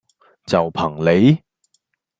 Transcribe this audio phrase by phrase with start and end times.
[0.47, 1.43] 就憑你?